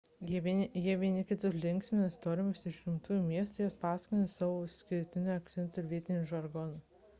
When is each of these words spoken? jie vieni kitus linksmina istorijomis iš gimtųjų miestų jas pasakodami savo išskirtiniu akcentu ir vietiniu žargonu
jie 0.29 0.93
vieni 1.01 1.25
kitus 1.31 1.57
linksmina 1.65 2.07
istorijomis 2.13 2.65
iš 2.71 2.81
gimtųjų 2.87 3.19
miestų 3.27 3.63
jas 3.67 3.77
pasakodami 3.85 4.33
savo 4.39 4.59
išskirtiniu 4.71 5.37
akcentu 5.37 5.85
ir 5.85 5.89
vietiniu 5.95 6.27
žargonu 6.35 6.85